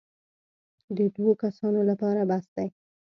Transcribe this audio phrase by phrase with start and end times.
[0.97, 2.67] د دوو کسانو لپاره بس دی.